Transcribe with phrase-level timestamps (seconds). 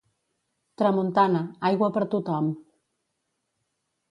[0.81, 2.49] Tramuntana, aigua per tothom.